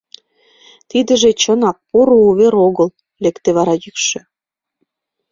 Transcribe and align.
—Тидыже, 0.89 1.31
чынак, 1.41 1.77
поро 1.89 2.17
увер 2.29 2.53
огыл,— 2.67 2.89
лекте 3.23 3.49
вара 3.57 3.75
йӱкшӧ. 3.83 4.19